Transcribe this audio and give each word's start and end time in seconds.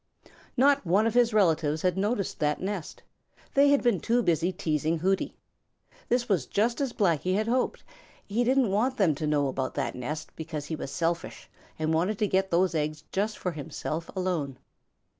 Not 0.57 0.83
one 0.83 1.05
of 1.05 1.13
his 1.13 1.31
relatives 1.31 1.83
had 1.83 1.95
noticed 1.95 2.39
that 2.39 2.59
nest. 2.59 3.03
They 3.53 3.69
had 3.69 3.83
been 3.83 3.99
too 3.99 4.23
busy 4.23 4.51
teasing 4.51 4.97
Hooty. 4.97 5.35
This 6.09 6.27
was 6.27 6.47
just 6.47 6.81
as 6.81 6.91
Blacky 6.91 7.35
had 7.35 7.47
hoped. 7.47 7.83
He 8.25 8.43
didn't 8.43 8.71
want 8.71 8.97
them 8.97 9.13
to 9.13 9.27
know 9.27 9.47
about 9.47 9.75
that 9.75 9.93
nest 9.93 10.35
because 10.35 10.65
he 10.65 10.75
was 10.75 10.89
selfish 10.89 11.51
and 11.77 11.93
wanted 11.93 12.17
to 12.17 12.27
get 12.27 12.49
those 12.49 12.73
eggs 12.73 13.03
just 13.11 13.37
for 13.37 13.51
himself 13.51 14.09
alone. 14.15 14.57